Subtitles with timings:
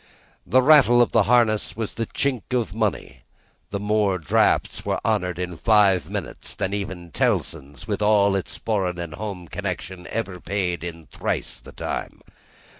[0.47, 3.21] The rattle of the harness was the chink of money,
[3.71, 8.97] and more drafts were honoured in five minutes than even Tellson's, with all its foreign
[8.97, 12.21] and home connection, ever paid in thrice the time.